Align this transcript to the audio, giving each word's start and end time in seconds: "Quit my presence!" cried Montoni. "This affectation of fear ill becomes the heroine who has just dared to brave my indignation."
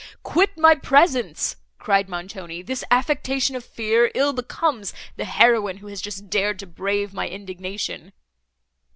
"Quit 0.23 0.57
my 0.57 0.73
presence!" 0.73 1.57
cried 1.77 2.09
Montoni. 2.09 2.63
"This 2.63 2.83
affectation 2.89 3.55
of 3.55 3.63
fear 3.63 4.09
ill 4.15 4.33
becomes 4.33 4.95
the 5.15 5.25
heroine 5.25 5.77
who 5.77 5.85
has 5.89 6.01
just 6.01 6.27
dared 6.27 6.57
to 6.57 6.65
brave 6.65 7.13
my 7.13 7.27
indignation." 7.29 8.11